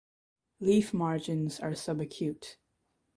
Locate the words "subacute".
1.73-2.55